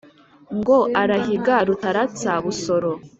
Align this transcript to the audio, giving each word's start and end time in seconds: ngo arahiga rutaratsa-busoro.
ngo 0.57 0.77
arahiga 1.01 1.55
rutaratsa-busoro. 1.67 2.91